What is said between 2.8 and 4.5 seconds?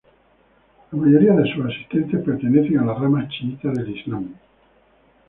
la rama chiita del islam.